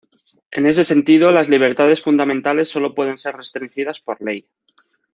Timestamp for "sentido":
0.83-1.31